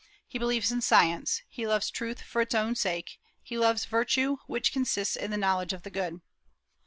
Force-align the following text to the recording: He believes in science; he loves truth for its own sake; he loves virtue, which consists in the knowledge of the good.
He 0.27 0.39
believes 0.39 0.71
in 0.71 0.81
science; 0.81 1.43
he 1.47 1.67
loves 1.67 1.91
truth 1.91 2.23
for 2.23 2.41
its 2.41 2.55
own 2.55 2.73
sake; 2.73 3.19
he 3.43 3.55
loves 3.55 3.85
virtue, 3.85 4.37
which 4.47 4.73
consists 4.73 5.15
in 5.15 5.29
the 5.29 5.37
knowledge 5.37 5.73
of 5.73 5.83
the 5.83 5.91
good. 5.91 6.21